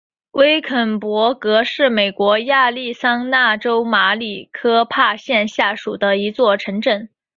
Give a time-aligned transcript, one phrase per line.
[0.31, 7.07] 威肯勃格是美国亚利桑那州马里科帕县下属的一座城镇。